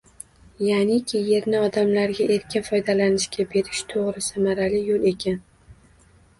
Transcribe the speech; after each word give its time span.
Ya’niki, 0.67 1.21
yerni 1.31 1.59
odamlarga 1.65 2.27
erkin 2.37 2.67
foydalanishga 2.71 3.47
berish– 3.53 3.85
to‘g‘ri, 3.95 4.27
samarali 4.33 4.85
yo‘l 4.91 5.09
ekan. 5.15 5.41